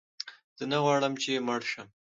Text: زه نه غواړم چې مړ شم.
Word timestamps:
زه 0.57 0.63
نه 0.71 0.77
غواړم 0.83 1.13
چې 1.21 1.43
مړ 1.47 1.61
شم. 1.71 1.87